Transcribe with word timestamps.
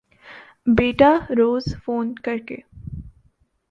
بیٹا 0.67 1.11
روز 1.37 1.63
فون 1.83 2.13
کر 2.15 2.37
کے 2.37 2.57